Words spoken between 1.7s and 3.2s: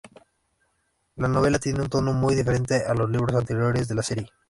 un tono muy diferente a los